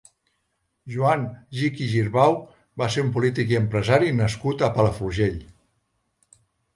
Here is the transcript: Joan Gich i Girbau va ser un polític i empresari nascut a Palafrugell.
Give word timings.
Joan 0.93 1.25
Gich 1.57 1.83
i 1.87 1.89
Girbau 1.91 2.33
va 2.83 2.87
ser 2.95 3.03
un 3.07 3.11
polític 3.17 3.53
i 3.55 3.59
empresari 3.59 4.09
nascut 4.23 4.65
a 4.65 4.71
Palafrugell. 4.79 5.37